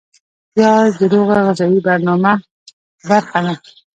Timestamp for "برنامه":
1.87-2.33